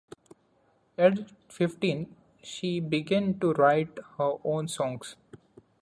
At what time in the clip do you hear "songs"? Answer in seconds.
4.67-5.15